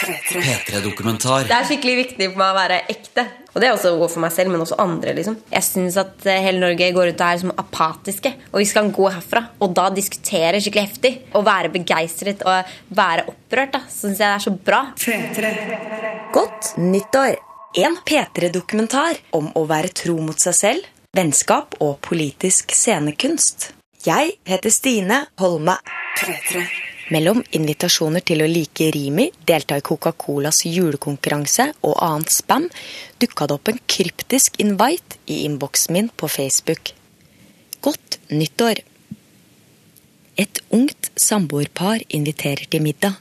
[0.00, 1.44] P3-dokumentar.
[1.48, 3.24] Det er skikkelig viktig for meg å være ekte.
[3.50, 5.12] Og det er også for meg selv, men også andre.
[5.16, 5.36] liksom.
[5.50, 8.32] Jeg syns at eh, hele Norge går ut og er som apatiske.
[8.52, 11.12] Og vi skal gå herfra og da diskutere skikkelig heftig.
[11.34, 13.74] Og være begeistret og være opprørt.
[13.76, 14.82] da, Syns jeg det er så bra.
[16.36, 17.36] Godt nyttår!
[17.80, 23.70] En P3-dokumentar om å være tro mot seg selv, vennskap og politisk scenekunst.
[24.06, 25.76] Jeg heter Stine Holme.
[27.10, 32.68] Mellom invitasjoner til å like Rimi, delta i Coca-Colas julekonkurranse og annet spam,
[33.18, 36.92] dukka det opp en kryptisk invite i innboksen min på Facebook.
[37.82, 38.84] Godt nyttår!
[40.38, 43.18] Et ungt samboerpar inviterer til middag.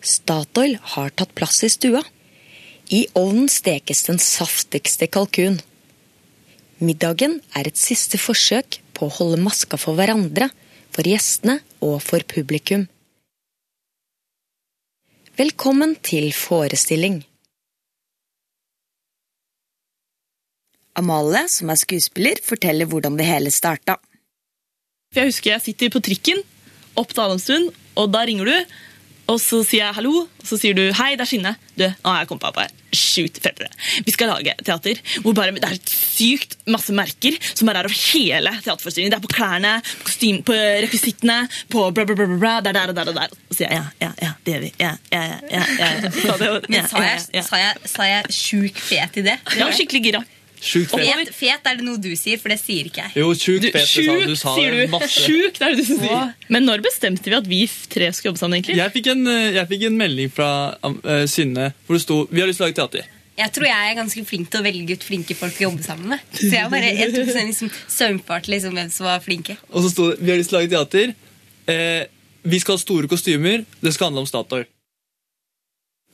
[0.00, 2.00] Statoil har tatt plass i stua.
[2.88, 5.60] I ovnen stekes den saftigste kalkun.
[6.80, 10.48] Middagen er et siste forsøk på å holde maska for hverandre,
[10.94, 12.86] for gjestene og for publikum.
[15.38, 17.22] Velkommen til forestilling.
[21.00, 23.96] Amalie, som er skuespiller, forteller hvordan det hele starta.
[25.14, 26.42] Jeg husker jeg sitter på trikken
[26.98, 28.56] opp til Adamstuen, og da ringer du.
[29.30, 31.52] Og så sier jeg hallo, og så sier du hei, det er Skinne.
[31.78, 32.64] Du, nå har jeg kommet på
[32.96, 33.68] sjukt fettere.
[34.02, 37.94] Vi skal lage teater hvor bare, det er sykt masse merker som bare er over
[38.10, 39.14] hele teaterforestillingen.
[39.14, 41.36] Det er på klærne, på, kostym, på rekvisittene,
[41.70, 43.36] på bla, bla, bla, bla, bla, der, der og der og der.
[43.46, 44.72] Og så sier jeg ja, ja, ja, det gjør vi.
[44.82, 46.12] Ja, ja, ja, ja, ja, ja.
[46.18, 47.46] Så det var- Men sa jeg, ja, ja.
[47.46, 49.38] sa jeg, sa jeg sjuk fet idé?
[49.60, 50.24] Ja, skikkelig gira.
[50.60, 51.08] Sjukt fet.
[51.08, 53.14] Fet, fet er det noe du sier, for det sier ikke jeg.
[53.22, 53.78] Jo, sjukt fet.
[53.78, 54.82] det sjuk, Du sa sier du.
[54.92, 55.08] masse.
[55.24, 56.34] Sjuk, det er det du sier.
[56.52, 58.76] Men når bestemte vi at vi tre skulle jobbe sammen, egentlig?
[58.80, 60.50] Jeg fikk, en, eh, jeg fikk en melding fra
[60.84, 63.08] uh, Synne hvor det sto Vi har lyst til å lage teater.
[63.40, 66.12] Jeg tror jeg er ganske flink til å velge ut flinke folk å jobbe sammen
[66.12, 66.24] med.
[66.36, 69.56] Så jeg bare jeg tok sånn liksom søvnfart liksom, hvem som var flinke.
[69.72, 71.14] Og så sto det Vi har lyst til å lage teater.
[71.70, 72.02] Eh,
[72.42, 73.64] vi skal ha store kostymer.
[73.80, 74.68] Det skal handle om Statoil.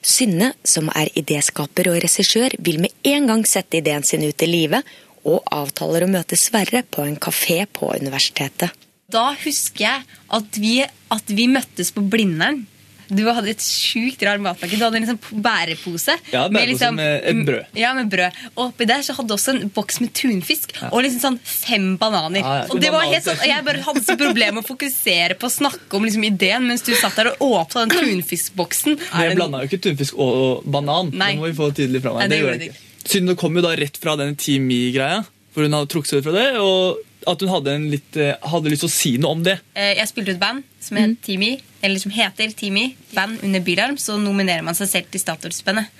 [0.07, 4.49] Synne, som er idéskaper og regissør, vil med en gang sette ideen sin ut i
[4.49, 4.87] livet,
[5.27, 8.71] og avtaler å møte Sverre på en kafé på universitetet.
[9.11, 10.05] Da husker jeg
[10.39, 10.77] at vi,
[11.15, 12.65] at vi møttes på Blindern.
[13.09, 14.77] Du hadde et sjukt rar matpakke.
[14.79, 16.17] Du hadde en liksom bærepose.
[16.33, 17.67] Ja, bærepose med et brød.
[17.79, 18.41] Ja, med brød.
[18.57, 21.93] Og oppi der så hadde du også en boks med tunfisk og liksom sånn fem
[22.01, 22.41] bananer.
[22.43, 22.67] Ja, ja.
[22.73, 25.47] Og det var helt sånn, og Jeg bare hadde så problemer med å fokusere på
[25.47, 28.99] å snakke om liksom ideen mens du satt der og åpna den tunfiskboksen.
[29.23, 31.13] Jeg blanda jo ikke tunfisk og banan.
[31.15, 31.33] Nei.
[31.35, 32.31] Det må vi få tydelig fra Nei, meg.
[32.31, 32.83] det det gjorde jeg ikke.
[33.07, 35.21] Siden det kom jo da rett fra den Team Me-greia,
[35.55, 38.35] for hun hadde trukket seg ut fra det, og at hun hadde, en litt, eh,
[38.51, 39.57] hadde lyst til å si noe om det.
[39.75, 42.89] Eh, Jeg spilte ut band som, het Teamy, eller som heter Teamy.
[43.15, 43.99] Band under Bylarm.
[43.99, 45.93] Så nominerer man seg selv til Statoil-spennet.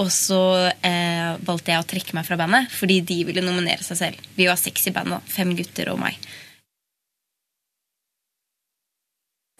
[0.00, 0.42] Og så
[0.86, 4.28] eh, valgte jeg å trekke meg fra bandet fordi de ville nominere seg selv.
[4.36, 5.24] Vi var seks i bandet.
[5.32, 6.20] Fem gutter og meg.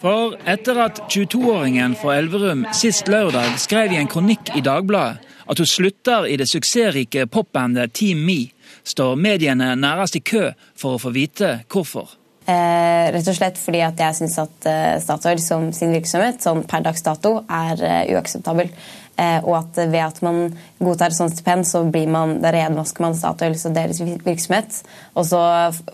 [0.01, 5.59] For etter at 22-åringen fra Elverum sist lørdag skrev i en kronikk i Dagbladet at
[5.59, 8.53] hun slutter i det suksessrike popbandet Team Me,
[8.87, 12.20] står mediene nærmest i kø for å få vite hvorfor.
[12.49, 16.65] Eh, rett og slett fordi at jeg syns at eh, Statoil som sin virksomhet sånn
[16.67, 18.73] per dags dato er eh, uakseptabel.
[19.21, 20.39] Eh, og at ved at man
[20.81, 24.81] godtar sånn stipend, så blir man, da renvasker man Statoil og deres virksomhet.
[25.15, 25.41] Og så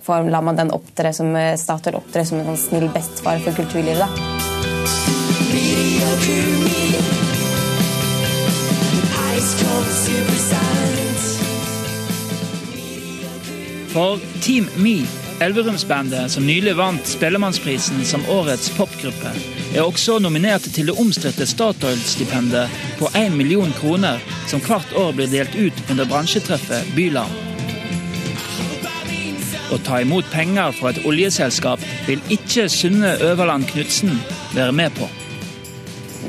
[0.07, 3.59] får, lar man den opptre som eh, Statoil opptre som en sånn snill bestefar for
[3.59, 4.07] kulturlivet.
[4.07, 4.11] da.
[13.97, 15.07] For Team Me,
[15.41, 19.33] Elverumsbandet som nylig vant Spellemannsprisen som årets popgruppe,
[19.75, 25.29] er også nominert til det omstridte Statoil-stipendet på 1 million kroner, som hvert år blir
[25.29, 27.37] delt ut under bransjetreffet Bylarm.
[29.75, 34.17] Å ta imot penger fra et oljeselskap vil ikke Sunne Øverland Knutsen
[34.55, 35.11] være med på.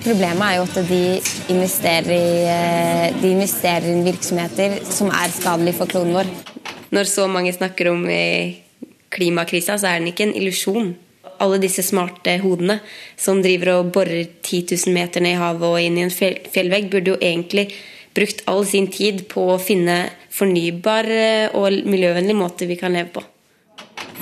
[0.04, 1.02] Problemet er jo at de
[1.56, 6.28] investerer i, eh, de investerer i virksomheter som er skadelige for kloden vår.
[6.92, 8.67] Når så mange snakker om eh,
[9.18, 10.94] klimakrisa, så er den ikke en illusjon.
[11.44, 12.80] Alle disse smarte hodene
[13.20, 16.92] som driver og borer 10 000 meter ned i havet og inn i en fjellvegg,
[16.94, 17.68] burde jo egentlig
[18.18, 21.10] brukt all sin tid på å finne fornybar
[21.58, 23.26] og miljøvennlig måte vi kan leve på.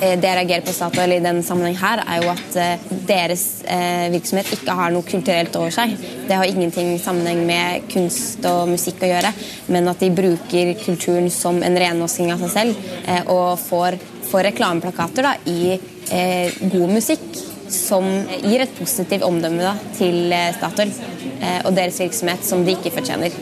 [0.01, 3.63] Eh, Det jeg reagerer på Statoil i denne sammenheng her, er jo at eh, deres
[3.63, 5.94] eh, virksomhet ikke har noe kulturelt over seg.
[6.27, 9.31] Det har ingenting i sammenheng med kunst og musikk å gjøre,
[9.71, 12.91] men at de bruker kulturen som en renvasking av seg selv,
[13.31, 13.98] og får,
[14.30, 17.25] får reklameplakater da, i eh, god musikk
[17.72, 18.06] som
[18.44, 20.92] gir et positivt omdømme da, til eh, Statoil
[21.39, 23.36] eh, og deres virksomhet som de ikke fortjener.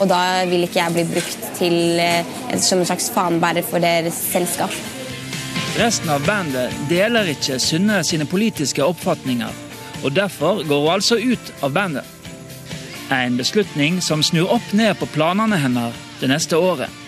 [0.00, 2.24] Og da vil ikke jeg bli brukt til, eh,
[2.60, 4.72] som en slags fanebærer for deres selskap.
[5.78, 9.52] Resten av bandet deler ikke Synne sine politiske oppfatninger,
[10.02, 12.08] og derfor går hun altså ut av bandet.
[13.12, 17.01] En beslutning som snur opp ned på planene hennes det neste året.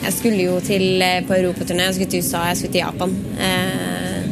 [0.00, 3.10] Jeg skulle jo til, eh, på europaturné, jeg skulle til USA, jeg skulle til Japan.
[3.36, 4.22] Eh,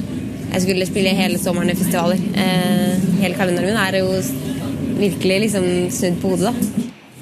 [0.52, 2.16] jeg skulle spille hele sommeren i festivaler.
[2.16, 4.08] Eh, hele kalenderen min er jo
[4.98, 6.54] virkelig liksom snudd på hodet, da.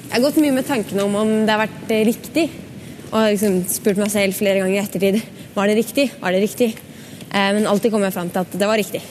[0.07, 2.49] Jeg har gått mye med tankene om om det har vært riktig.
[3.11, 5.21] Og liksom spurt meg selv flere ganger i ettertid
[5.53, 6.11] var det riktig.
[6.21, 6.75] Var det riktig?
[7.31, 9.01] Men alltid kom jeg fram til at det var riktig.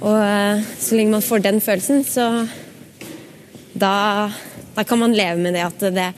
[0.00, 2.46] Og så lenge man får den følelsen, så
[3.74, 4.30] da,
[4.76, 6.12] da kan man leve med det at det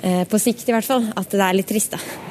[0.00, 1.08] På sikt i hvert fall.
[1.18, 2.28] At det er litt trist, da.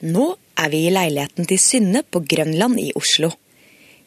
[0.00, 3.28] Nå er vi i leiligheten til Synne på Grønland i Oslo.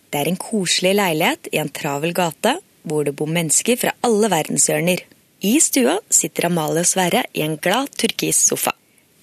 [0.09, 4.29] Det er en koselig leilighet i en travel gate hvor det bor mennesker fra alle
[4.33, 5.03] verdenshjørner.
[5.45, 8.73] I stua sitter Amalie og Sverre i en glad turkis sofa.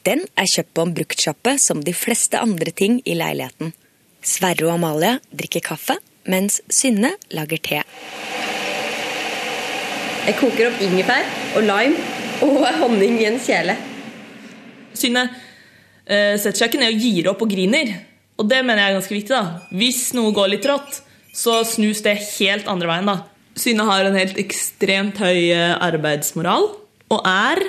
[0.07, 3.75] Den er kjøpt på en bruktsjappe som de fleste andre ting i leiligheten.
[4.23, 5.99] Sverre og Amalie drikker kaffe,
[6.31, 7.83] mens Synne lager te.
[10.21, 11.27] Jeg koker opp ingefær
[11.59, 11.97] og lime
[12.47, 13.77] og honning i en kjele.
[14.97, 15.27] Synne
[16.07, 17.93] eh, setter seg ikke ned og gir opp og griner.
[18.41, 19.35] Og det mener jeg er ganske viktig.
[19.35, 19.77] da.
[19.77, 21.03] Hvis noe går litt rått,
[21.37, 23.11] så snus det helt andre veien.
[23.11, 23.19] da.
[23.59, 26.71] Synne har en helt ekstremt høy eh, arbeidsmoral
[27.11, 27.61] og er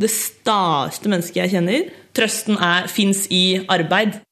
[0.00, 1.90] det staeste mennesket jeg kjenner.
[2.16, 4.23] Trøsten er, fins i arbeid.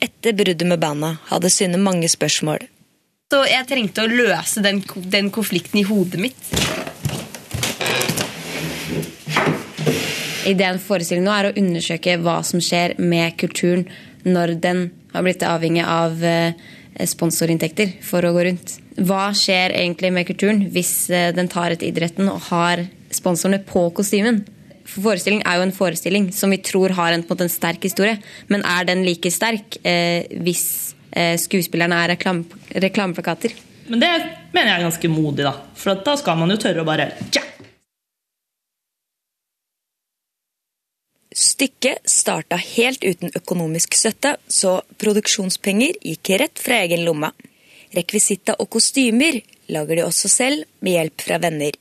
[0.00, 2.64] Etter bruddet med bandet hadde Synne mange spørsmål.
[3.30, 4.80] Så jeg trengte å løse den,
[5.12, 6.40] den konflikten i hodet mitt.
[10.48, 13.84] Ideen for forestillingen nå er å undersøke hva som skjer med kulturen
[14.24, 16.56] når den har blitt avhengig av eh,
[17.06, 18.78] sponsorinntekter for å gå rundt.
[18.96, 23.84] Hva skjer egentlig med kulturen hvis eh, den tar etter idretten og har sponsorene på
[23.94, 24.42] kostymen?
[24.90, 27.52] For Forestilling er jo en forestilling som vi tror har en, på en, måte en
[27.52, 28.18] sterk historie.
[28.50, 30.64] Men er den like sterk eh, hvis
[31.12, 32.42] eh, skuespillerne er reklam,
[32.74, 33.54] reklameplakater?
[33.90, 34.10] Men det
[34.54, 35.54] mener jeg er ganske modig, da.
[35.78, 37.46] For at da skal man jo tørre å bare ja!
[41.30, 47.30] Stykket starta helt uten økonomisk støtte, så produksjonspenger gikk rett fra egen lomme.
[47.94, 49.38] Rekvisitta og kostymer
[49.70, 51.78] lager de også selv, med hjelp fra venner.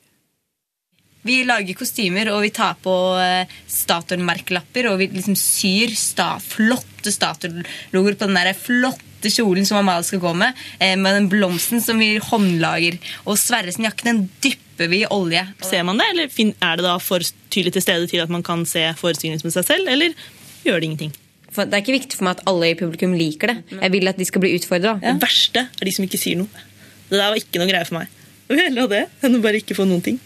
[1.28, 7.12] Vi lager kostymer, og vi tar på eh, Statoil-merkelapper, og vi liksom syr sta flotte
[7.12, 11.84] Statoil-logoer på den der flotte kjolen som Amalie skal gå med, eh, med den blomsten
[11.84, 13.00] som vi håndlager.
[13.26, 15.44] Og Sverres jakke, den dypper vi i olje.
[15.66, 17.20] Ser man det, eller er det da for
[17.52, 20.16] tydelig til stede til at man kan se forestillingen som seg selv, eller
[20.64, 21.14] gjør det ingenting?
[21.52, 23.58] For det er ikke viktig for meg at alle i publikum liker det.
[23.74, 24.96] Jeg vil at de skal bli utfordra.
[25.02, 26.66] Det verste er de som ikke sier noe.
[27.10, 28.18] Det der var ikke noe greie for meg.
[28.48, 30.20] Jeg vil heller ha det enn å bare ikke få noen ting.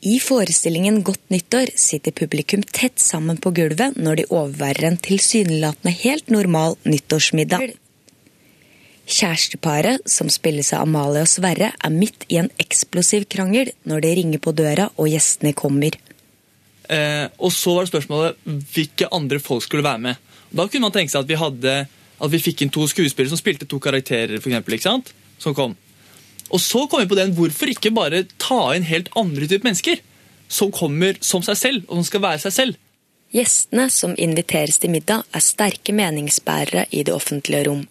[0.00, 5.92] I forestillingen Godt nyttår sitter publikum tett sammen på gulvet når de overværer en tilsynelatende
[6.00, 7.74] helt normal nyttårsmiddag.
[9.10, 14.14] Kjæresteparet, som spilles av Amalie og Sverre, er midt i en eksplosiv krangel når det
[14.16, 15.98] ringer på døra og gjestene kommer.
[16.88, 18.40] Eh, og så var det spørsmålet
[18.72, 20.28] hvilke andre folk skulle være med.
[20.48, 21.76] Da kunne man tenke seg at vi hadde
[22.20, 24.40] at vi fikk inn to skuespillere som spilte to karakterer.
[24.40, 25.12] For eksempel?
[25.40, 25.76] Som kom.
[26.50, 30.02] Og så kom vi på den, hvorfor ikke bare ta inn helt andre typer mennesker?
[30.50, 32.80] Som kommer som seg selv, og som skal være seg selv.
[33.30, 37.84] Gjestene som inviteres til middag, er sterke meningsbærere i det offentlige rom.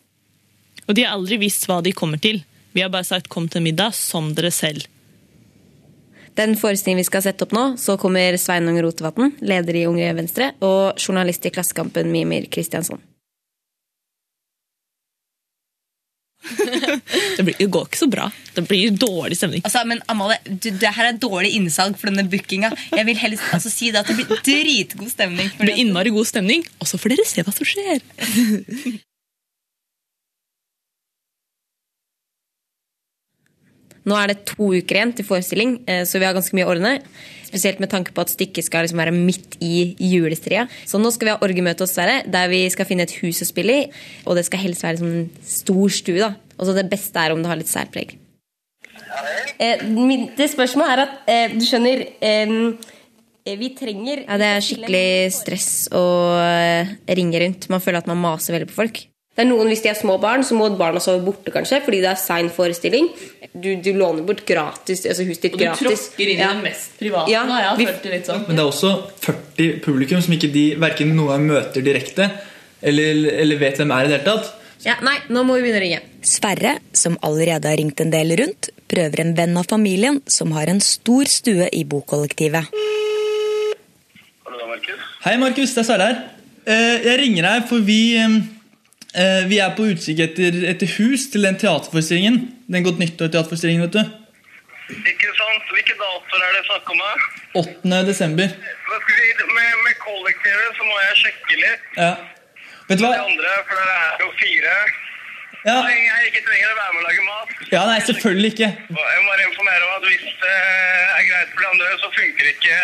[0.90, 2.42] Og de har aldri visst hva de kommer til.
[2.76, 4.88] Vi har bare sagt 'kom til middag som dere selv'.
[6.36, 10.54] Den forestillingen vi skal sette opp nå, så kommer Sveinung Rotevatn, leder i Unge Venstre,
[10.62, 13.02] og journalist i Klassekampen Mimir Kristiansson.
[16.58, 17.02] Det,
[17.50, 18.30] blir, det går ikke så bra.
[18.56, 19.66] Det blir dårlig stemning.
[19.68, 22.72] Altså, men Amalie, du, det her er dårlig innsalg for denne bookinga.
[22.96, 25.52] Jeg vil helst altså, si det at det blir dritgod stemning.
[25.58, 28.02] Det blir innmari god stemning, og så får dere se hva som skjer.
[34.10, 36.74] Nå er det to uker igjen til forestilling, eh, så vi har ganske mye å
[36.74, 36.94] ordne.
[37.50, 40.68] Spesielt med tanke på at stykket skal liksom være midt i julestria.
[40.86, 43.50] Så nå skal vi ha orgemøte hos Sverre, der vi skal finne et hus å
[43.50, 43.88] spille i.
[44.26, 46.20] Og det skal helst være liksom en stor stue.
[46.22, 46.36] da.
[46.60, 48.18] Og så det beste er om det har litt særpreg.
[49.60, 54.62] Eh, min- det spørsmålet er at eh, du skjønner eh, Vi trenger Ja, det er
[54.62, 56.04] skikkelig stress å
[56.38, 57.70] eh, ringe rundt.
[57.72, 59.00] Man føler at man maser veldig på folk.
[59.36, 62.02] Det er noen, Hvis de er små barn, så må barna sove borte kanskje, fordi
[62.04, 63.08] det er sein forestilling.
[63.56, 65.86] Du, du låner bort gratis, altså huset ditt gratis.
[65.88, 66.50] Og du tråkker inn i Ja.
[66.60, 67.32] mest private.
[67.32, 67.58] Ja, da.
[67.64, 68.44] Jeg har vi- følt det litt sånn.
[68.48, 68.92] Men det er også
[69.24, 72.30] 40 publikum som ikke de verken noen gang møter direkte,
[72.84, 74.54] eller, eller vet hvem er i det hele tatt.
[74.86, 76.00] Ja, nei, nå må vi begynne å ringe.
[76.24, 80.72] Sverre, som allerede har ringt en del rundt, prøver en venn av familien som har
[80.72, 82.70] en stor stue i bokollektivet.
[84.48, 85.02] Hallo, Markus.
[85.26, 85.74] Hei, Markus.
[85.76, 86.22] Det er Sverre her.
[86.66, 91.42] eh, jeg ringer deg, for vi, eh, vi er på utkikk etter, etter hus til
[91.44, 92.40] den teaterforestillingen.
[92.72, 94.04] Den Godt nyttår-teaterforestillingen, vet du.
[94.90, 95.70] Ikke sant?
[95.76, 96.98] Hvilke datoer er det snakk om?
[97.04, 97.14] da?
[97.60, 98.06] 8.
[98.08, 98.48] desember.
[98.48, 101.88] Med, med kollektivet så må jeg sjekke litt.
[101.98, 102.14] Ja.
[102.90, 104.74] Vet du De andre, for det er jo fire.
[105.68, 105.76] Ja.
[105.92, 107.50] Jeg ikke trenger å være med og lage mat.
[107.74, 108.70] ja, nei, selvfølgelig ikke.
[108.90, 112.52] Jeg må bare informere om at hvis det er greit for de andre, så funker
[112.54, 112.78] ikke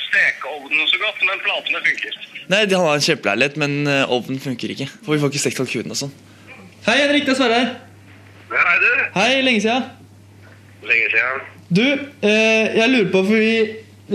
[0.00, 2.16] stekeovnen så godt, men platene funker.
[2.54, 4.88] Nei, de har en kjempeleilighet, men eh, ovnen funker ikke.
[5.04, 6.14] For vi får ikke stekt kalkunen og sånn.
[6.88, 7.28] Hei, Henrik.
[7.28, 7.70] Det er Sverre her.
[8.54, 8.88] Hei, du.
[9.18, 9.86] Hei, lenge siden.
[10.88, 11.44] Lenge siden.
[11.74, 11.84] Du,
[12.24, 13.54] eh, jeg lurer på, for vi,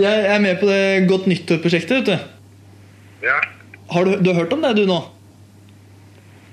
[0.02, 3.24] jeg er med på det Godt nyttår-prosjektet, vet du.
[3.26, 3.38] Ja,
[3.90, 5.00] Har du, du har hørt om det, du nå?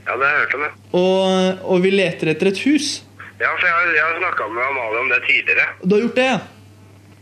[0.07, 0.71] Ja det har jeg hørt om det.
[1.01, 2.87] Og, og vi leter etter et hus.
[3.37, 5.65] Ja, for jeg, har- jeg har snakket med Amalie om det tidligere.
[5.83, 6.37] Du har gjort det, ja?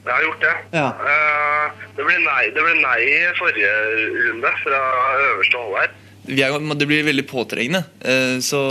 [0.05, 0.53] Jeg har gjort det.
[0.77, 0.87] Ja.
[1.01, 3.71] Uh, det, ble nei, det ble nei i forrige
[4.29, 4.81] runde fra
[5.31, 5.95] øverste hold her.
[6.25, 7.81] Er, det blir veldig påtrengende.
[8.05, 8.61] uh, Så,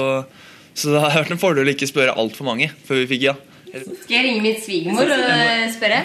[0.78, 3.34] så det har vært en fordel å ikke spørre altfor mange før vi fikk ja.
[3.74, 6.04] Skal jeg ringe min svigermor og eh, spørre?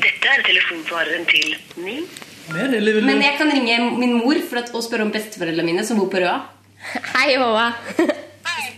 [0.00, 2.06] Dette er telefonsvareren til Dette
[2.50, 3.10] Mer, eller til min.
[3.12, 6.22] Men jeg kan ringe min mor for å spørre om besteforeldrene mine som bor på
[6.24, 6.38] Røa.
[6.80, 7.72] Hei, Håva.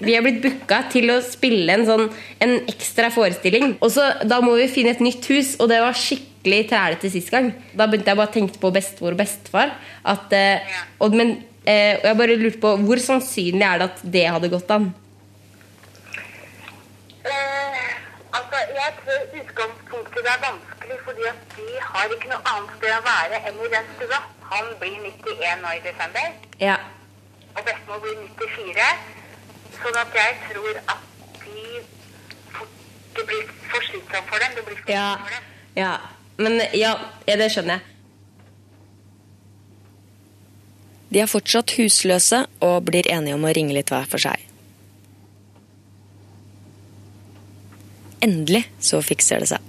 [0.02, 2.09] Vi er blitt booka til å spille en sånn
[2.42, 3.76] En ekstra forestilling.
[3.78, 7.30] Og så Da må vi finne et nytt hus, og det var skikkelig trælete sist
[7.30, 7.52] gang.
[7.78, 9.76] Da begynte jeg bare å tenke på bestemor og bestefar.
[10.04, 14.02] At, eh, og, men, eh, og jeg bare lurte på Hvor sannsynlig er det at
[14.16, 14.90] det hadde gått an?
[18.32, 23.02] altså, jeg tror utgangspunktet er vanskelig, fordi at de har ikke noe annet sted å
[23.06, 24.18] være enn i den stua.
[24.50, 26.76] Han blir 91 nå i desember, Ja.
[27.56, 28.88] Og bestemor blir 94.
[29.82, 31.00] Sånn at jeg tror at
[31.42, 31.64] de
[32.54, 32.75] fort,
[33.16, 34.54] det blir for slitsomt for dem.
[34.59, 35.09] Det blir for Ja.
[35.23, 35.49] for dem.
[35.76, 35.92] ja.
[36.38, 36.94] Men ja,
[37.28, 37.88] ja, det skjønner jeg.
[41.12, 44.40] De er fortsatt husløse og blir enige om å ringe litt hver for seg.
[48.23, 49.61] Endelig så fikser det seg.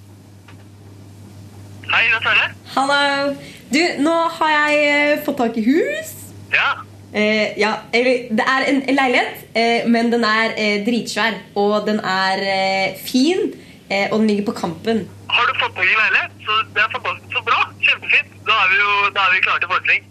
[1.93, 2.55] Hei, hva er du?
[2.73, 3.35] Hallo.
[3.73, 6.13] Du, nå har jeg eh, fått tak i hus.
[6.53, 6.69] Ja.
[7.13, 11.35] Eh, ja, det er en leilighet, eh, men den er eh, dritsvær.
[11.55, 13.51] Og den er eh, fin,
[13.89, 15.03] eh, og den ligger på Kampen.
[15.29, 16.33] Har du fått tak i leilighet?
[16.45, 17.35] Så det er fantastisk.
[17.35, 17.59] Så bra.
[17.85, 18.33] Kjempefint.
[18.47, 20.09] Da er vi jo da er vi klare til forestilling.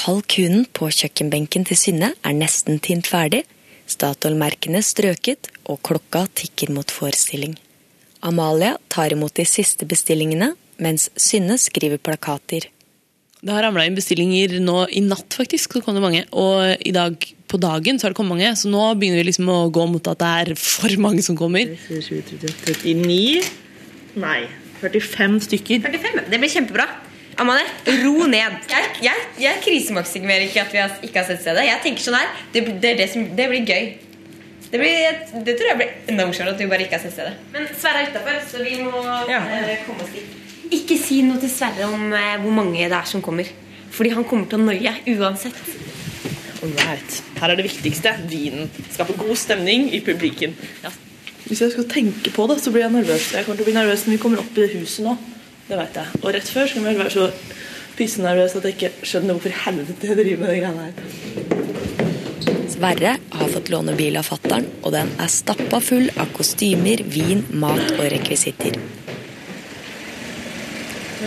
[0.00, 3.42] Kalkunen på kjøkkenbenken til Synne er nesten tint ferdig,
[3.90, 7.56] Statoil-merkene strøket, og klokka tikker mot forestilling.
[8.22, 10.52] Amalia tar imot de siste bestillingene,
[10.82, 12.68] mens Synne skriver plakater.
[13.40, 15.72] Det har ramla inn bestillinger nå i natt, faktisk.
[15.72, 16.24] så kom det mange.
[16.36, 17.16] Og i dag
[17.48, 18.50] på dagen så har det kommet mange.
[18.56, 21.72] Så nå begynner vi liksom å gå mot at det er for mange som kommer.
[21.88, 23.40] 39
[24.20, 24.42] Nei,
[24.82, 25.80] 45 stykker.
[25.86, 26.26] 45.
[26.28, 26.86] Det blir kjempebra.
[27.40, 27.64] Amalie,
[28.02, 28.56] ro ned.
[28.68, 31.64] Jeg, jeg, jeg krisemaksimerer ikke at vi har, ikke har sett stedet.
[31.64, 33.88] Jeg tenker sånn her, Det, det, det, som, det blir gøy.
[34.66, 37.38] Det, blir, det tror jeg blir enda morsommere at vi bare ikke har sett stedet.
[37.54, 40.36] Men Sverre er utafor, så vi må eh, komme oss dit.
[40.74, 43.48] Ikke si noe til Sverre om eh, hvor mange det er som kommer.
[43.90, 45.56] Fordi han kommer til å nøye uansett.
[46.60, 47.22] Alright.
[47.40, 48.12] Her er det viktigste.
[48.30, 48.70] Vinen.
[48.92, 50.54] Skape god stemning i publikum.
[50.84, 50.92] Ja.
[51.46, 53.32] Hvis jeg skal tenke på det, så blir jeg nervøs.
[53.34, 55.16] Jeg kommer til å bli nervøs når vi kommer opp i huset nå.
[55.66, 56.20] Det vet jeg.
[56.20, 57.26] Og rett før så kan jeg vel være så
[57.98, 60.94] pissenervøs at jeg ikke skjønner hvorfor helvete jeg driver med de greiene her.
[62.70, 67.42] Sverre har fått låne bil av fattern, og den er stappa full av kostymer, vin,
[67.60, 68.78] mat og rekvisitter.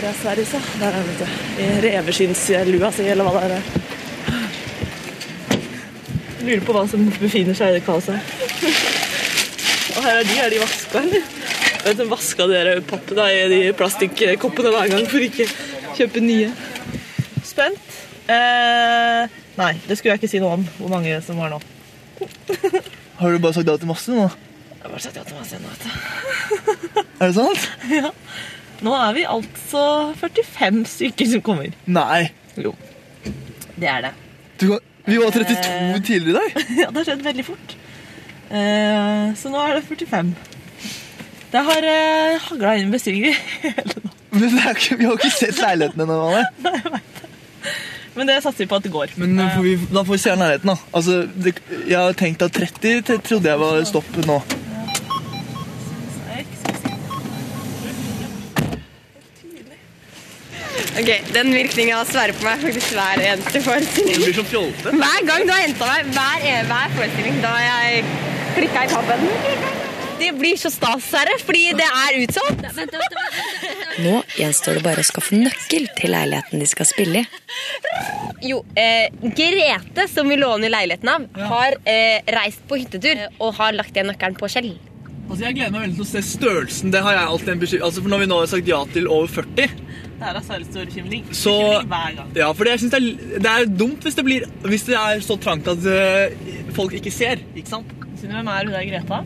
[0.04, 1.62] Er Der er det, du.
[1.62, 3.62] I reveskinnslua si, eller hva det er.
[6.36, 8.34] Jeg lurer på hva som befinner seg i det kaoset.
[9.94, 10.36] Og her er de.
[10.44, 11.24] Er de vaska, eller?
[11.86, 15.48] Vet, de vaska dere der pappene i de plastikkoppene hver gang for ikke
[15.96, 16.50] kjøpe nye.
[17.48, 17.96] Spent.
[18.28, 21.62] Eh, nei, det skulle jeg ikke si noe om hvor mange som var nå.
[23.22, 24.28] Har du bare sagt ja til masse nå?
[24.28, 27.04] Jeg har bare sagt ja til masse nå, vet du.
[27.20, 27.70] Er det sant?
[27.88, 28.12] Ja.
[28.84, 29.82] Nå er vi altså
[30.20, 31.72] 45 stykker som kommer.
[31.88, 32.26] Nei.
[32.60, 32.74] Jo.
[33.74, 34.10] Det er det.
[34.60, 34.66] Du,
[35.08, 36.66] vi var 32 tidligere i dag.
[36.82, 37.76] Ja, det har skjedd veldig fort.
[38.50, 40.34] Eh, så nå er det 45.
[41.54, 44.20] Det har eh, hagla inn bestillinger hele natt.
[44.34, 46.16] Men det ikke, vi har ikke sett leiligheten ennå.
[46.28, 47.00] Anne.
[48.14, 49.14] Men det satser vi på at det går.
[49.18, 50.76] Men får vi, da får vi se nærheten, da.
[50.94, 51.54] Altså, det,
[51.88, 54.36] jeg har tenkt at 30 trodde jeg var stopp nå.
[60.94, 64.20] Ok, Den virkninga sverrer på meg faktisk hver eneste forestilling.
[64.20, 64.92] Du blir så fjolte.
[64.94, 68.04] Hver gang du har henta meg, hver, e- hver forestilling, da har jeg
[68.54, 69.26] klikka i tabben.
[70.20, 72.62] Det blir så stas, Sverre, fordi det er utsolgt.
[74.04, 77.26] Nå gjenstår det bare å skaffe nøkkel til leiligheten de skal spille i.
[78.46, 83.74] Jo, eh, Grete, som vi låner leiligheten av, har eh, reist på hyttetur og har
[83.74, 84.76] lagt igjen nøkkelen på Kjell.
[85.24, 86.94] Altså, Jeg gleder meg veldig til å se størrelsen.
[86.94, 87.82] Det har jeg alltid en beskyld.
[87.82, 89.70] altså, for Når vi nå har sagt ja til over 40
[90.24, 91.24] Her er Sverres store bekymring.
[91.30, 92.34] så Bekymring hver gang.
[92.40, 93.02] Ja, for jeg syns det,
[93.44, 97.12] det er dumt hvis det, blir, hvis det er så trangt at uh, folk ikke
[97.14, 97.44] ser.
[97.54, 97.92] Ikke sant?
[98.20, 99.22] Synes hvem er hun der Greta?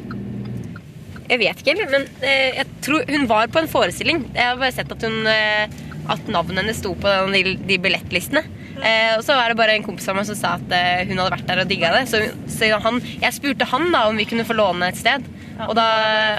[1.29, 4.25] Jeg vet ikke men uh, jeg tror hun var på en forestilling.
[4.35, 8.47] Jeg har bare sett at, hun, uh, at navnet hennes sto på de, de billettlistene.
[8.79, 11.19] Eh, og så var det bare en kompis av meg som sa at eh, hun
[11.19, 12.05] hadde vært der og digga det.
[12.11, 15.27] Så, så han, jeg spurte han da om vi kunne få låne et sted.
[15.67, 15.89] Og da,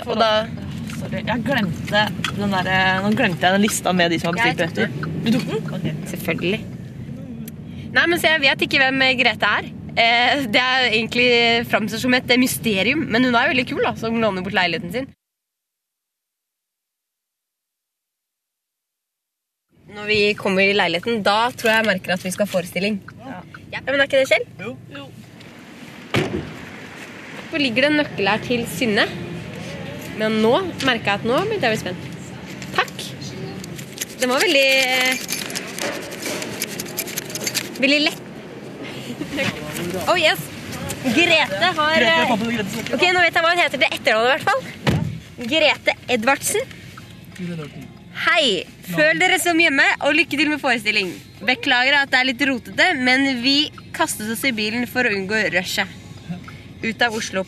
[0.08, 0.32] og da
[1.00, 2.02] Sorry, jeg glemte
[2.36, 4.88] den der, Nå glemte jeg den lista med de som har bestilt billetter.
[5.24, 5.70] Du tok den?
[5.78, 5.94] Okay.
[6.12, 6.60] Selvfølgelig.
[7.96, 9.70] Nei, men så jeg vet ikke hvem Grete er.
[10.00, 11.30] Eh, det er egentlig
[11.72, 15.10] framstår som et mysterium, men hun er veldig kul, da, som låner bort leiligheten sin.
[19.90, 23.00] Når vi kommer i leiligheten, da tror jeg jeg merker at vi skal ha forestilling.
[23.26, 23.82] Ja.
[23.88, 24.46] Men er ikke det, Kjell?
[24.62, 25.08] Jo.
[27.50, 29.08] Hvor ligger det en nøkkel her til Synne?
[30.20, 32.02] Men nå merker jeg at nå begynte jeg å bli spent.
[32.76, 32.96] Takk.
[34.20, 34.70] Den var veldig
[37.80, 38.26] Veldig lett.
[40.12, 40.42] Oh yes.
[41.16, 42.94] Grete har snakker.
[42.94, 44.62] Ok, Nå vet jeg hva hun heter til etternavnet, i hvert fall.
[45.54, 46.62] Grete Edvardsen.
[48.26, 48.66] Hei.
[48.90, 51.14] Føl dere som hjemme, og lykke til med forestilling.
[51.46, 55.40] Beklager at det er litt rotete, men vi kastet oss i bilen for å unngå
[55.54, 55.88] rushet.
[56.84, 57.46] Ut av Oslo.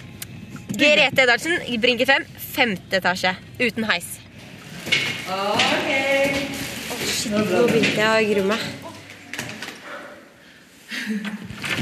[0.71, 3.33] Grete Edvardsen, Brinke 5, femte etasje.
[3.59, 4.19] Uten heis.
[5.31, 5.89] Ok.
[7.05, 8.69] shit, nå begynte jeg å grue meg.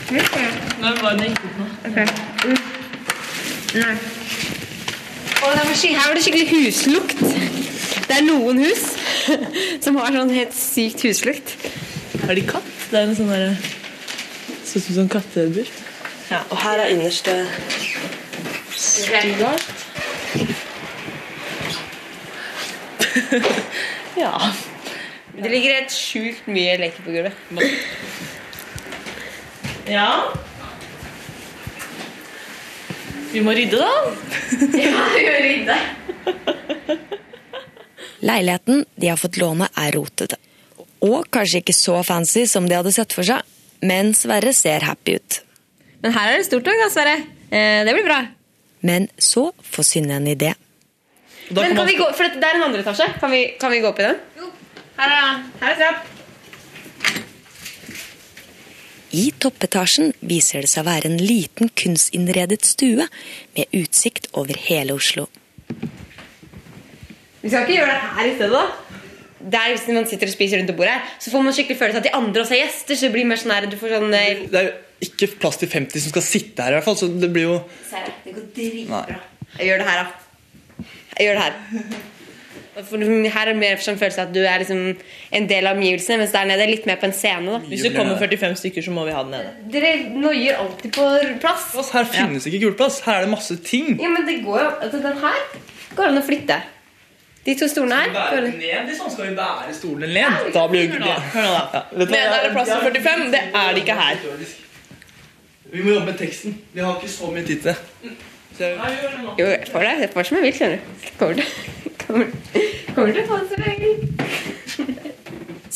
[0.09, 1.65] Nei, bare den gikk ut nå.
[3.79, 3.95] Nei.
[5.39, 7.21] Å, det er her var det skikkelig huslukt.
[8.09, 8.85] Det er noen hus
[9.83, 11.53] som har sånn helt sykt huslukt.
[12.25, 12.71] Er de katt?
[12.89, 13.53] Det er en sånn derre
[14.69, 15.69] Ser ut som sånn kattebur.
[16.29, 17.33] Ja, og her er innerste
[18.77, 19.55] stua.
[24.15, 24.53] Ja.
[25.39, 27.33] Det ligger helt sjukt mye leker på gulvet.
[29.89, 30.33] Ja.
[33.31, 33.89] Vi må rydde, da.
[34.83, 35.77] Ja, vi må rydde.
[38.19, 40.37] Leiligheten de har fått låne er rotete.
[41.05, 43.45] Og kanskje ikke så fancy som de hadde sett for seg,
[43.85, 45.39] men Sverre ser happy ut.
[46.03, 47.15] Men her er det stort òg, Sverre.
[47.49, 48.19] Eh, det blir bra.
[48.85, 50.53] Men så får Synne en idé.
[51.49, 53.07] Da Men kan vi gå, for det er en andre etasje.
[53.19, 54.19] Kan vi, kan vi gå opp i den?
[54.37, 54.51] Jo.
[54.99, 56.07] Her er, her er trapp.
[59.09, 63.07] I toppetasjen viser det seg å være en liten kunstinnredet stue
[63.57, 65.25] med utsikt over hele Oslo.
[67.41, 68.65] Vi skal ikke gjøre det her i stedet, da.
[69.39, 71.97] Der Hvis man sitter og spiser rundt bordet, bord her, så får man skikkelig følelse
[71.97, 72.95] av at de andre også er gjester.
[72.99, 75.69] Så det blir mer sånn her, du får sånn eh, Det er ikke plass til
[75.71, 76.97] 50 som skal sitte her, i hvert fall.
[76.99, 77.57] Så det blir jo
[78.25, 79.03] det går dritbra.
[79.59, 80.85] Jeg gjør det her, da.
[81.19, 82.07] Jeg gjør det her.
[82.87, 84.79] For her er det mer sånn følelse at du er liksom
[85.35, 87.43] en del av omgivelsene, mens der nede er litt mer på en scene.
[87.51, 87.57] da.
[87.67, 89.51] Hvis det kommer 45 stykker, så må vi ha den nede.
[89.73, 91.07] Dere noier alltid på
[91.43, 91.65] plass.
[91.73, 91.89] plass.
[91.91, 93.01] Her finnes ikke gulplass.
[93.03, 93.97] Her er det masse ting.
[93.99, 95.41] Ja, men det går jo altså, Den her
[95.97, 96.59] går an å flytte.
[97.45, 100.49] De to stolene her går an- ned, sånn skal vi bære stolene ned.
[100.53, 101.19] Da blir jo hva?
[101.99, 103.31] Nede er det plass til 45.
[103.35, 104.25] Det er det ikke her.
[105.71, 106.55] Vi må jobbe med teksten.
[106.73, 107.77] Vi har ikke så mye tid til det.
[109.39, 109.91] Jo, jeg får det.
[110.01, 111.11] Jeg får som jeg vil, skjønner du.
[111.19, 111.45] Kommer til
[112.09, 112.31] kommer,
[112.95, 113.99] kommer til å få det som jeg vil.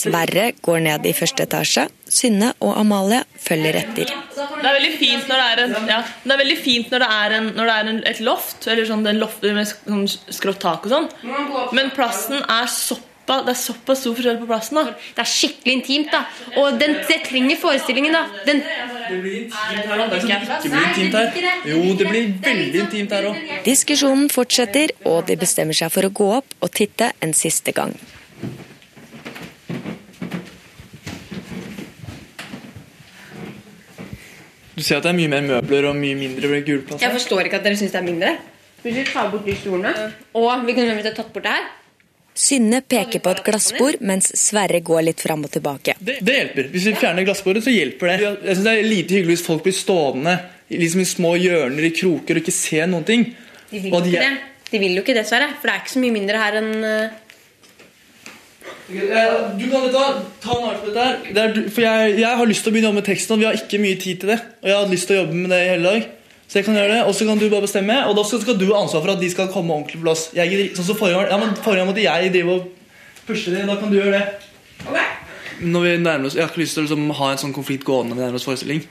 [0.03, 1.86] Sverre går ned i første etasje.
[2.10, 4.10] Synne og Amalie følger etter.
[4.34, 7.38] Det er veldig fint når det er, en, ja, det er, fint når det er,
[7.38, 10.88] en, når det er en, et loft, eller sånn en loft med sånn skrått tak
[10.88, 11.10] og sånn.
[11.77, 14.75] Men plassen er såpass det er såpass stor forskjell på plassen.
[14.75, 16.25] da Det er skikkelig intimt, da.
[16.59, 18.23] Og den, det trenger forestillingen, da.
[18.45, 18.59] Den,
[19.09, 20.09] Det blir intimt her.
[20.09, 21.62] Det er sånn ikke blir intimt her.
[21.71, 23.39] Jo, det blir veldig intimt her òg.
[23.63, 27.95] Diskusjonen fortsetter, og de bestemmer seg for å gå opp og titte en siste gang.
[34.73, 36.99] Du ser at det er mye mer møbler og mye mindre gulplass.
[36.99, 38.33] jeg forstår ikke at dere syns det er mindre.
[38.83, 39.93] Hvis vi tar bort de stolene,
[40.36, 41.71] og vi kunne tatt bort det her
[42.34, 45.93] Synne peker på et glassbord, mens Sverre går litt fram og tilbake.
[46.00, 46.69] Det, det hjelper.
[46.74, 48.15] Hvis vi fjerner glassbordet, så hjelper det.
[48.24, 50.38] Jeg synes Det er lite hyggelig hvis folk blir stående
[50.74, 53.28] liksom i små hjørner i kroker og ikke ser noen ting.
[53.69, 54.50] De vil jo de ikke det.
[54.72, 55.52] De vil jo ikke det, Sverre.
[55.60, 57.19] For det er ikke så mye mindre her enn eh,
[58.89, 60.08] Du kan ta,
[60.41, 61.22] ta en på dette her.
[61.30, 63.43] Det er, for jeg, jeg har lyst til å begynne å jobbe med teksten, og
[63.43, 64.41] vi har ikke mye tid til det.
[64.63, 66.12] Og jeg har hatt lyst til å jobbe med det i hele dag.
[66.54, 68.68] Så jeg kan gjøre det, Og så kan du bare bestemme, og da skal, du
[68.70, 70.28] ha ansvar for at de skal komme ordentlig på plass.
[70.38, 72.68] Jeg, sånn som forrige gang, ja, men forrige gang måtte jeg drive og
[73.26, 73.66] pushe dem.
[73.66, 75.02] da kan du gjøre det.
[75.66, 77.88] Når vi nærmer oss, Jeg har ikke lyst til å liksom, ha en sånn konflikt
[77.88, 78.86] gående når vi nærmer oss forestilling.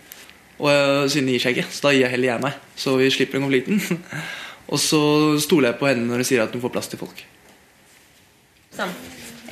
[0.58, 2.58] Og jeg, de gir seg ikke, så da gir jeg heller jeg meg.
[2.74, 4.02] Så vi slipper den konflikten.
[4.72, 5.02] Og så
[5.38, 7.22] stoler jeg på henne når hun sier at hun får plass til folk.
[8.74, 8.90] Sånn.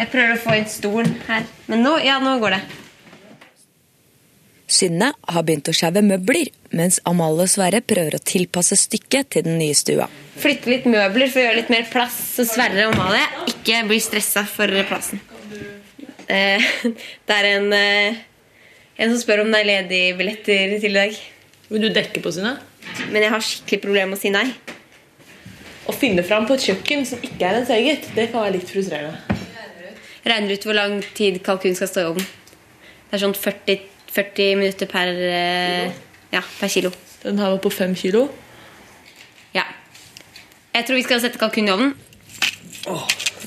[0.00, 1.46] Jeg prøver å få inn stolen her.
[1.70, 2.62] Men nå, ja, nå går det.
[4.70, 9.46] Synne har begynt å skjeve møbler, mens Amalie og Sverre prøver å tilpasse stykket til
[9.48, 10.06] den nye stua.
[10.40, 14.02] Flytte litt møbler for å gjøre litt mer plass, så Sverre og Amalie ikke blir
[14.04, 15.22] stressa for plassen.
[16.30, 16.70] Eh,
[17.26, 18.20] det er en, eh,
[19.00, 21.20] en som spør om det er ledige billetter til i dag.
[21.70, 22.56] Vil du dekke på Synne?
[23.10, 24.46] Men jeg har skikkelig problemer med å si nei.
[25.90, 28.70] Å finne fram på et kjøkken som ikke er ens eget, det kan være litt
[28.70, 29.38] frustrerende.
[30.20, 32.28] Regner ut hvor lang tid kalkun skal stå i ovnen.
[33.10, 35.92] Det er sånn 40, 40 minutter per, eh,
[36.32, 36.92] ja, per kilo.
[37.22, 38.28] Den her var på 5 kilo.
[39.54, 39.64] Ja.
[40.74, 41.94] Jeg tror vi skal sette kalkun i ovnen.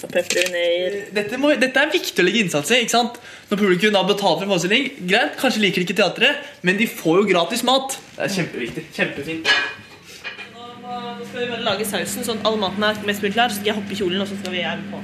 [0.04, 2.82] Ned Dette, må, dette er viktig å legge innsats i.
[2.84, 3.16] ikke sant?
[3.50, 6.88] Når publikum da betaler for en forestilling, greit, kanskje liker de ikke teatret, men de
[6.92, 7.96] får jo gratis mat.
[8.18, 8.84] Det er kjempeviktig.
[8.98, 9.50] Kjempefint.
[10.54, 13.50] Nå skal vi bare lage sausen sånn at all maten er mest mulig klar.
[13.50, 15.02] Så skal jeg hoppe i kjolen, og så skal vi hjem på.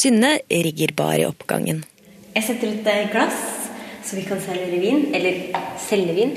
[0.00, 1.84] Synne rigger bar i oppgangen.
[2.38, 3.38] Jeg setter ut et glass,
[4.06, 5.08] så vi kan servere vin.
[5.10, 5.40] Eller
[5.82, 6.34] selge vin.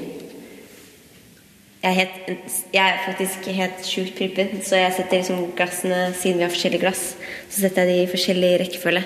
[1.82, 6.40] Jeg er, helt, jeg er faktisk helt sjukt prippen, så jeg setter liksom glassene siden
[6.40, 7.04] vi har forskjellige glass.
[7.54, 9.04] Så setter jeg de i forskjellig rekkefølge.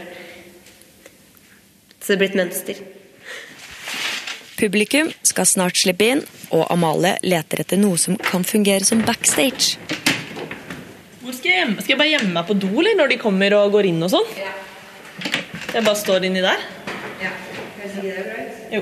[1.99, 2.79] Så det blir et mønster.
[4.55, 6.23] Publikum skal snart slippe inn,
[6.55, 9.75] og Amalie leter etter noe som kan fungere som backstage.
[11.19, 11.83] Hvor skal jeg gjemme?
[11.83, 14.15] Skal jeg bare gjemme meg på do eller, når de kommer og går inn og
[14.15, 14.31] sånn?
[15.75, 16.63] Jeg bare står inni der?
[18.71, 18.81] Jo.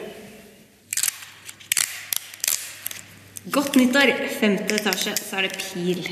[3.51, 4.13] Godt nyttår!
[4.39, 6.07] Femte etasje, så er det pil.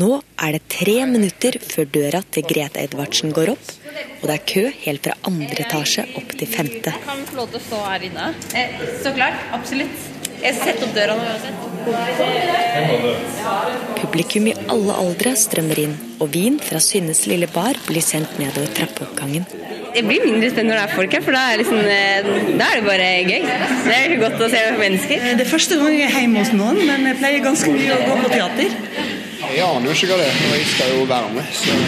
[0.00, 3.72] Nå er det tre minutter før døra til Grete Edvardsen går opp,
[4.20, 6.94] og det er kø helt fra andre etasje opp til femte.
[7.06, 8.30] Kan få lov til å stå her inne?
[8.54, 9.42] Eh, så klart.
[9.54, 10.08] Absolutt.
[10.40, 11.69] Jeg setter opp døra nå uansett.
[14.00, 18.70] Publikum i alle aldre strømmer inn, og vin fra Synnes lille bar blir sendt nedover
[18.76, 19.46] trappeoppgangen.
[19.94, 22.68] Det blir mindre spennende når det er folk her, for da er, liksom, eh, da
[22.68, 23.46] er det bare gøy.
[23.86, 25.24] Det er godt å se mennesker.
[25.38, 28.02] Det er første gang jeg er hjemme hos noen, men jeg pleier ganske mye å
[28.06, 28.76] gå på teater.
[29.50, 31.54] Jeg aner jo ikke hva det er, og jeg skal jo være med.
[31.60, 31.78] Så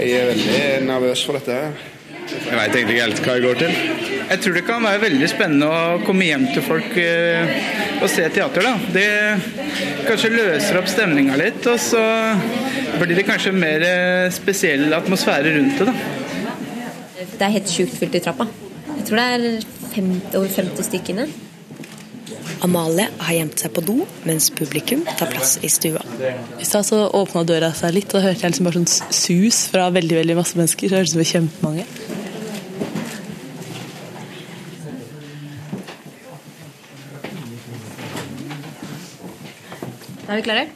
[0.00, 1.58] jeg er veldig nervøs for dette.
[1.60, 1.90] her.
[2.32, 3.76] Jeg veit egentlig ikke helt hva jeg går til.
[4.32, 7.54] Jeg tror det kan være veldig spennende å komme hjem til folk eh,
[8.00, 8.64] og se teater.
[8.64, 8.74] da.
[8.94, 12.02] Det kanskje løser opp stemninga litt, og så
[13.00, 15.92] blir det kanskje mer eh, spesiell atmosfære rundt det.
[15.92, 17.28] da.
[17.32, 18.48] Det er helt sjukt fullt i trappa.
[18.96, 21.30] Jeg tror det er over 50 stykker inne.
[22.62, 23.96] Amalie har gjemt seg på do,
[24.28, 26.02] mens publikum tar plass i stua.
[26.62, 29.64] I stad så åpna døra seg litt, og da hørte jeg liksom bare sånn sus
[29.72, 30.86] fra veldig veldig masse mennesker.
[30.86, 31.86] Så det hørtes ut som det kjempemange.
[40.32, 40.68] Er vi klare.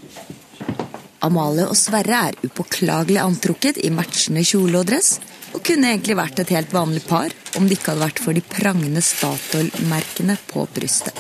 [1.27, 5.17] Amalie og Sverre er upåklagelig antrukket i matchende kjole og dress,
[5.57, 8.45] og kunne egentlig vært et helt vanlig par om det ikke hadde vært for de
[8.45, 11.17] prangende Statoil-merkene på brystet.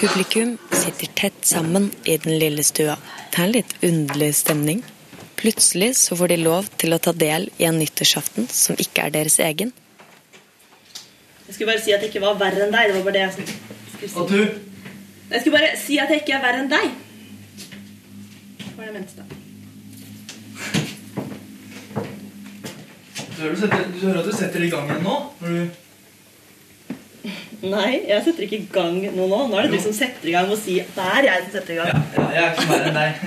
[0.00, 2.94] Publikum sitter tett sammen i den lille stua.
[3.32, 4.80] Det er en litt underlig stemning.
[5.40, 9.14] Plutselig så får de lov til å ta del i en nyttårsaften som ikke er
[9.16, 9.72] deres egen.
[11.46, 12.90] Jeg skulle bare si at det ikke var verre enn deg.
[12.90, 14.16] Det var bare det jeg skulle si.
[14.20, 14.69] Og du?
[15.30, 16.86] Jeg skulle bare si at jeg ikke er verre enn deg.
[18.64, 19.24] Hva var det jeg mente da?
[23.30, 25.14] Du hører, du, setter, du hører at du setter i gang igjen nå?
[25.40, 25.60] Når du
[27.60, 29.38] Nei, jeg setter ikke i gang noe nå.
[29.50, 31.42] Nå er det du som setter i gang med å si at det er jeg
[31.44, 31.90] som setter i gang.
[32.16, 33.12] Ja, jeg er ikke verre enn deg.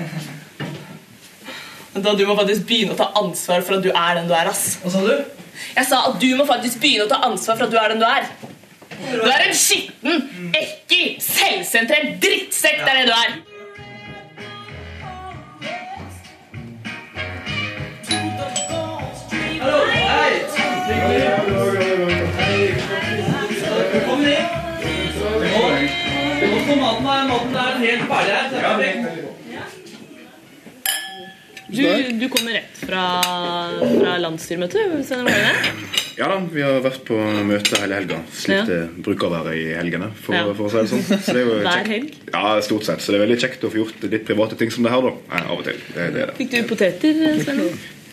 [1.94, 4.48] Da Du må faktisk begynne å ta ansvar for at du er den du er.
[4.50, 4.64] ass.
[4.82, 5.14] Hva sa du?
[5.76, 8.02] Jeg sa at du må faktisk begynne å ta ansvar for at du er den
[8.02, 8.26] du er.
[9.02, 10.22] Du er en skitten,
[10.54, 12.78] ekkel, selvsentrert drittsekk.
[12.84, 13.34] Det er det du er.
[26.64, 27.26] Står maten her.
[27.28, 29.43] Maten er helt ferdig her.
[31.74, 31.82] Du,
[32.20, 33.04] du kommer rett fra,
[33.82, 35.08] fra landsstyremøtet?
[36.16, 37.16] Ja da, vi har vært på
[37.48, 38.20] møte hele helga.
[38.32, 38.64] Slik Ja.
[38.68, 40.12] det bruker å være i helgene.
[40.22, 40.44] For, Ja.
[40.54, 41.02] for å si det sånn.
[41.24, 41.90] Så det er jo Hver kjekt.
[41.90, 42.14] helg?
[42.32, 43.02] Ja, stort sett.
[43.02, 45.12] Så det er veldig kjekt å få gjort litt private ting som det her, da.
[45.34, 45.82] Eh, Av og til.
[45.96, 46.36] Det, det det.
[46.38, 47.20] Fikk du poteter?
[47.42, 47.64] Svein?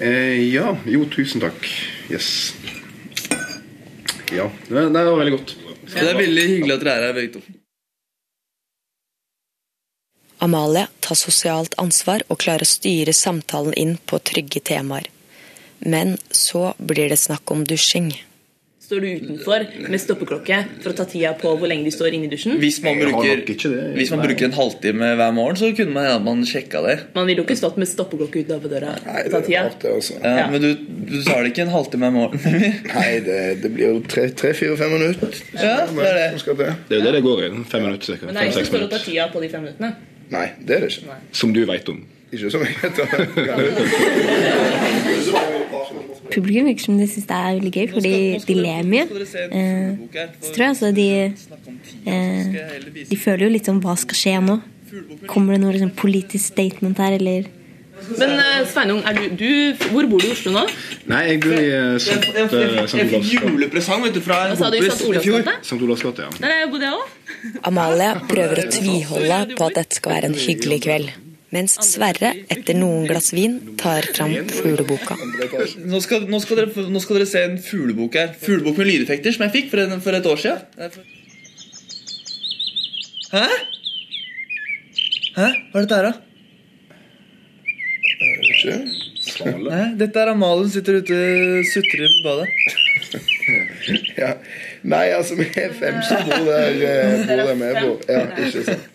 [0.01, 0.75] Eh, ja.
[0.89, 1.61] Jo, tusen takk.
[2.09, 2.31] Yes.
[4.33, 4.49] Ja.
[4.69, 5.55] Det, det var veldig godt.
[5.91, 7.60] Så det er veldig hyggelig at dere er her, begge to.
[10.43, 15.05] Amalie tar sosialt ansvar og klarer å styre samtalen inn på trygge temaer.
[15.85, 18.09] Men så blir det snakk om dusjing.
[18.81, 22.25] Står du utenfor med stoppeklokke for å ta tida på hvor lenge de står inne
[22.25, 22.57] i dusjen?
[22.59, 23.43] Hvis man bruker,
[23.93, 26.97] hvis man bruker en halvtime hver morgen, så kunne man hende man sjekka det.
[27.13, 29.63] Man ville jo ikke stått med stoppeklokke utenfor døra og ta tida.
[30.25, 30.69] Ja, Men du,
[31.05, 32.61] du tar det ikke en halvtime hver morgen?
[32.89, 35.43] Nei, det, det blir jo tre-fire-fem minutter.
[35.53, 36.71] Ja, det er det.
[36.89, 37.51] Det er jo det det går i.
[37.71, 38.25] Fem minutter cirka.
[38.25, 39.95] Men det er ikke så å ta tida på de fem minuttene.
[40.31, 41.19] Nei, det er det ikke.
[41.35, 42.01] Som du veit om.
[42.31, 43.07] Ikke som jeg vet om.
[46.31, 48.13] Publikum virker som de syns det er veldig gøy, fordi
[48.47, 49.03] de ler mye.
[49.03, 49.89] Eh,
[50.39, 51.07] så tror jeg altså de
[52.07, 52.45] eh,
[53.09, 54.61] De føler jo litt sånn hva skal skje nå?
[55.27, 57.49] Kommer det noe liksom, politisk statement her, eller
[58.17, 59.51] Men eh, Sveinung, er du, du,
[59.91, 60.63] hvor bor du i Oslo nå?
[61.11, 62.31] Nei, jeg bor i St.
[62.31, 63.01] Olavs gate.
[63.01, 65.51] Jeg fikk julepresang vet du, fra en kompis i fjor.
[65.59, 65.81] St.
[65.81, 66.31] Olavs gate, ja.
[66.47, 67.17] Der bodde jeg òg.
[67.67, 71.11] Amalie prøver å tviholde på at dette skal være en hyggelig kveld.
[71.51, 75.17] Mens Sverre, etter noen glass vin, tar fram fugleboka.
[75.83, 78.31] Nå skal, nå, skal dere, nå skal dere se en fuglebok her.
[78.39, 80.59] Fuglebok med lydeffekter som jeg fikk for, en, for et år siden.
[83.33, 83.45] Hæ?
[85.35, 85.47] Hæ?
[85.73, 86.13] Hva er dette her, da?
[89.65, 92.47] Nei, dette er Amalie som sitter ute og sutrer på badet.
[94.15, 94.35] Ja.
[94.83, 97.99] Nei, altså, vi er fem som bor der, eh, bor der vi bor.
[98.09, 98.87] Ja, ikke sant.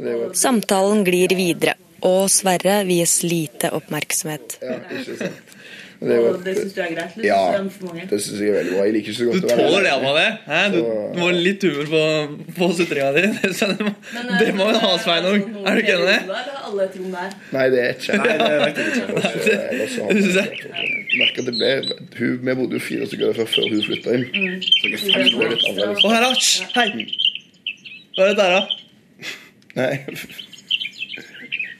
[0.00, 4.58] Det Samtalen glir videre, og Sverre vies lite oppmerksomhet.
[4.64, 5.56] Ja, ikke sant.
[6.00, 7.16] Det Og det syns du er greit?
[7.16, 8.84] eller Ja, du det det syns jeg er veldig bra.
[8.86, 10.30] Jeg liker ikke så Du godt å være tåler det, Amalie?
[10.46, 10.60] Hæ?
[10.72, 12.04] Du må ha litt humor på,
[12.56, 13.24] på sutringa di.
[14.40, 15.44] Det må, vi ha svein ha, Sveinung.
[15.60, 16.16] Er du ikke enig?
[16.16, 17.36] Er det alle et rom der.
[17.52, 19.68] Nei, det er ikke Nei, det vet jeg ikke.
[19.76, 20.99] Det synes jeg.
[21.18, 21.70] Merker at det ble,
[22.18, 24.26] hun, Vi bodde jo fire stykker der før, hun flytta inn.
[24.62, 26.04] Så er fem det ble litt annerledes.
[26.04, 26.30] Å, her, da.
[26.76, 26.88] Hei.
[28.14, 28.62] Hva er det der, da?
[29.80, 29.92] Nei.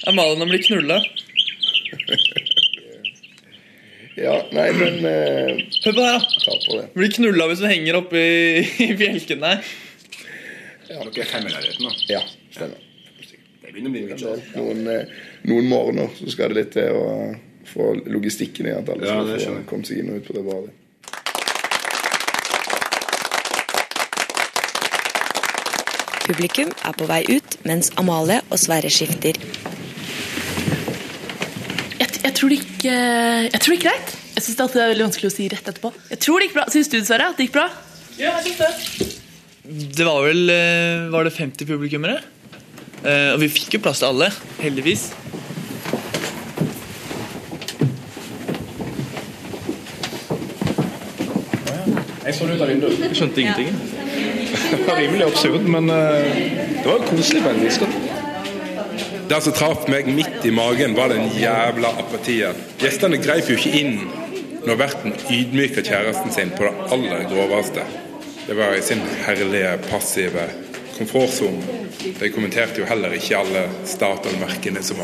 [0.09, 1.01] Er malen å bli knulla.
[4.21, 6.57] Ja, nei, men eh, Hør på her, da.
[6.67, 6.87] På det.
[6.97, 9.63] Blir knulla hvis du henger oppe i, i bjelken der.
[10.91, 12.17] Dere er fem i leiligheten, da?
[12.17, 12.25] Ja,
[12.57, 12.87] stemmer.
[13.61, 14.35] Det begynner å bli mye.
[14.57, 15.15] Noen, eh,
[15.47, 17.07] noen morgener så skal det litt til å
[17.71, 20.45] få logistikken i at alle Ja, skal få komme seg inn og ut på det
[20.47, 20.77] badet.
[26.31, 29.39] Publikum er på vei ut, mens Amalie og Sverre skifter.
[31.99, 34.13] Jeg, jeg, tror det gikk, eh, jeg tror det gikk greit.
[34.37, 35.91] Jeg syns det er veldig vanskelig å si rett etterpå.
[36.13, 36.67] Jeg tror det gikk bra.
[36.71, 37.67] Syns du Sverre, at det gikk bra?
[38.21, 39.17] Ja, jeg synes det.
[39.99, 42.23] Det var vel eh, Var det 50 publikummere?
[43.01, 44.31] Eh, og vi fikk jo plass til alle,
[44.61, 45.11] heldigvis.
[52.31, 53.01] Jeg så det ut av vinduet.
[53.03, 53.71] Jeg skjønte ingenting.
[54.71, 56.37] Det var rimelig absurd, men eh,
[56.77, 57.79] det var jo koselig på en vis.
[59.33, 62.61] Det som traff meg midt i magen, var den jævla apatien.
[62.79, 63.99] Gjestene greip jo ikke inn
[64.63, 67.89] når verten ydmyka kjæresten sin på det aller groveste.
[68.47, 70.47] Det var i sin herlige, passive
[71.01, 71.83] komfortsone.
[72.21, 75.03] De kommenterte jo heller ikke alle Statoil-merkene som,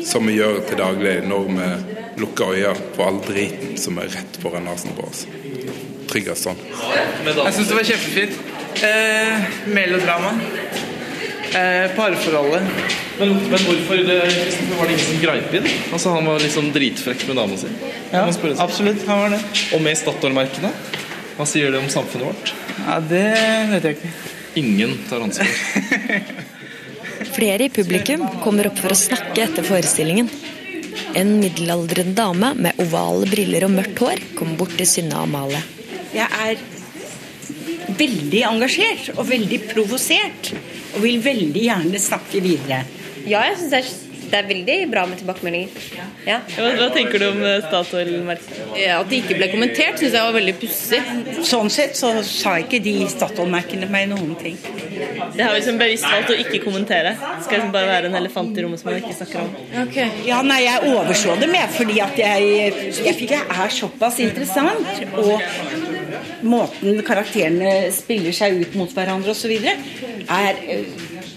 [0.00, 1.70] som vi gjør til daglig når vi
[2.24, 5.26] lukker øya på all driten som er rett foran nesen på oss.
[6.10, 6.60] Tryggest sånn.
[7.24, 8.42] Jeg syns det var kjempefint.
[8.84, 10.34] Eh, melodrama.
[11.54, 12.62] Eh, parforholdet.
[13.18, 14.18] Men, men hvorfor, det,
[14.78, 15.68] var det ingen som greip inn?
[15.92, 17.70] Altså Han var liksom dritfrekk med dama si.
[18.10, 18.24] Ja,
[18.58, 19.06] absolutt.
[19.06, 19.40] Han var det.
[19.76, 20.72] Og med Statoil-merkene.
[21.34, 22.54] Hva sier det om samfunnet vårt?
[22.80, 23.26] Ja, Det
[23.70, 24.12] vet jeg ikke.
[24.58, 25.46] Ingen tar ansvar.
[27.34, 30.28] Flere i publikum kommer opp for å snakke etter forestillingen.
[31.18, 35.62] En middelaldrende dame med ovale briller og mørkt hår kommer bort til Synne Amalie.
[36.14, 36.56] Jeg er
[37.98, 40.54] veldig engasjert og veldig provosert.
[40.94, 42.84] Og vil veldig gjerne snakke videre.
[43.26, 45.68] Ja, jeg syns det, er- det er veldig bra med tilbakemeldinger.
[46.26, 46.36] Ja.
[46.56, 48.08] Hva, hva tenker du om eh, Statoil?
[48.78, 51.00] Ja, At det ikke ble kommentert, syns jeg var veldig pussig.
[51.46, 54.56] Sånn sett så sa ikke de Statoil-merkene meg noen ting.
[55.34, 57.12] Det har vi som bevisst valgt å ikke kommentere.
[57.18, 59.52] Det skal liksom bare være en elefant i rommet som man ikke snakker om.
[60.26, 62.74] Ja, nei, jeg overså det med fordi at jeg,
[63.04, 65.04] jeg fikk det er såpass interessant.
[65.20, 65.42] Og
[66.44, 69.54] måten karakterene spiller seg ut mot hverandre osv.
[69.64, 70.84] er eh,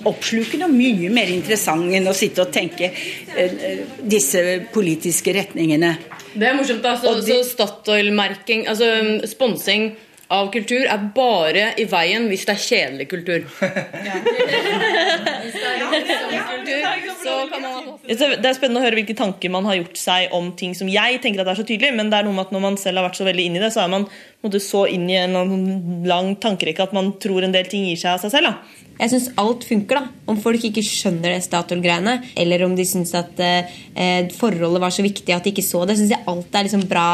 [0.07, 4.43] oppslukende og mye mer interessant enn å sitte og tenke eh, disse
[4.73, 5.95] politiske retningene.
[6.37, 9.89] Det er morsomt, altså, Så, de- Statoil-merking, altså um, sponsing
[10.29, 13.47] av kultur er bare i veien hvis det er kjedelig kultur.
[18.07, 21.21] Det er spennende å høre hvilke tanker man har gjort seg om ting som jeg
[21.23, 23.07] tenker at er så tydelig, men det er noe med at når man selv har
[23.09, 24.07] vært så veldig inn i det, så er man
[24.63, 25.35] så inn i en
[26.07, 28.53] lang tankerekke at man tror en del ting gir seg av seg selv.
[28.53, 28.85] da.
[28.97, 30.23] Jeg syns alt funker, da.
[30.31, 35.05] Om folk ikke skjønner det Statoil-greiene, eller om de syns at eh, forholdet var så
[35.05, 37.09] viktig at de ikke så det, syns jeg alt er liksom bra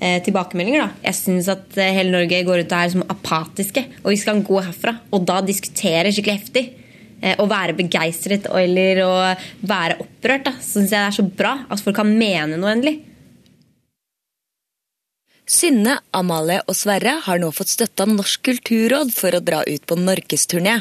[0.00, 0.86] eh, tilbakemeldinger.
[0.86, 1.04] da.
[1.06, 4.42] Jeg syns at eh, hele Norge går ut og er liksom apatiske, og vi skal
[4.46, 6.66] gå herfra og da diskutere skikkelig heftig.
[7.20, 9.12] Eh, å være begeistret eller å
[9.66, 11.54] være opprørt, da, syns jeg det er så bra.
[11.68, 13.00] At folk kan mene noe endelig.
[15.48, 19.86] Synne, Amalie og Sverre har nå fått støtte av Norsk kulturråd for å dra ut
[19.88, 20.76] på norgesturné,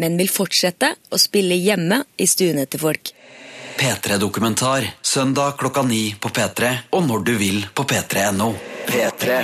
[0.00, 3.12] men vil fortsette å spille hjemme i stuene til folk.
[3.76, 8.50] P3 Dokumentar, søndag klokka ni på P3 og når du vil på p3.no.
[8.88, 9.40] P3.